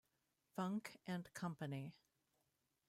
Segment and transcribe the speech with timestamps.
[0.55, 1.93] Funk and Company.